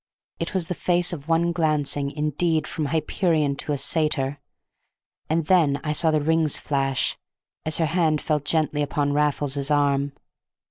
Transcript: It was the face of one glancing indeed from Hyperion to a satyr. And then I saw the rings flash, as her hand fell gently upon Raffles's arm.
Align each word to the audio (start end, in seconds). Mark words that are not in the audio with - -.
It 0.39 0.55
was 0.55 0.67
the 0.67 0.73
face 0.73 1.13
of 1.13 1.27
one 1.27 1.51
glancing 1.51 2.09
indeed 2.09 2.65
from 2.65 2.85
Hyperion 2.85 3.55
to 3.57 3.71
a 3.71 3.77
satyr. 3.77 4.39
And 5.29 5.45
then 5.45 5.79
I 5.83 5.93
saw 5.93 6.09
the 6.09 6.21
rings 6.23 6.57
flash, 6.57 7.19
as 7.67 7.77
her 7.77 7.85
hand 7.85 8.19
fell 8.19 8.39
gently 8.39 8.81
upon 8.81 9.13
Raffles's 9.13 9.69
arm. 9.69 10.13